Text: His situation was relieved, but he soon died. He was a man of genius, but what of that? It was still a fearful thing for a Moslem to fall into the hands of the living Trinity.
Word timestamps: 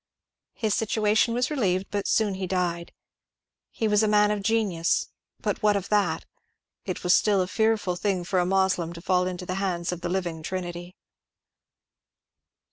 His 0.55 0.73
situation 0.73 1.35
was 1.35 1.51
relieved, 1.51 1.85
but 1.91 2.07
he 2.07 2.09
soon 2.09 2.47
died. 2.47 2.91
He 3.69 3.87
was 3.87 4.01
a 4.01 4.07
man 4.07 4.31
of 4.31 4.41
genius, 4.41 5.09
but 5.39 5.61
what 5.61 5.75
of 5.75 5.89
that? 5.89 6.25
It 6.85 7.03
was 7.03 7.13
still 7.13 7.39
a 7.39 7.45
fearful 7.47 7.95
thing 7.95 8.23
for 8.23 8.39
a 8.39 8.45
Moslem 8.47 8.93
to 8.93 9.01
fall 9.03 9.27
into 9.27 9.45
the 9.45 9.55
hands 9.61 9.91
of 9.91 10.01
the 10.01 10.09
living 10.09 10.41
Trinity. 10.41 10.95